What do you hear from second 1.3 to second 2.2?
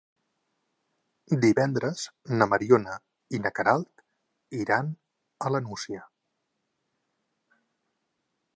Divendres